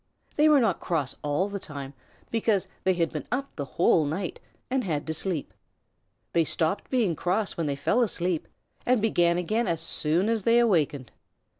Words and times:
They 0.35 0.49
were 0.49 0.59
not 0.59 0.79
cross 0.79 1.15
all 1.21 1.47
the 1.47 1.59
time, 1.59 1.93
because 2.31 2.67
they 2.85 2.95
had 2.95 3.13
been 3.13 3.27
up 3.31 3.55
the 3.55 3.65
whole 3.77 4.03
night 4.05 4.39
and 4.67 4.83
had 4.83 5.05
to 5.05 5.13
sleep. 5.13 5.53
They 6.33 6.43
stopped 6.43 6.89
being 6.89 7.15
cross 7.15 7.55
when 7.55 7.67
they 7.67 7.75
fell 7.75 8.01
asleep 8.01 8.47
and 8.83 8.99
began 8.99 9.37
again 9.37 9.67
as 9.67 9.79
soon 9.81 10.27
as 10.27 10.41
they 10.41 10.57
awakened. 10.57 11.11